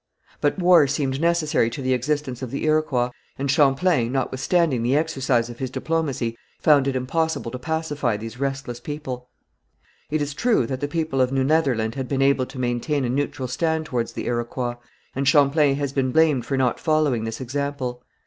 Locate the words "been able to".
12.07-12.57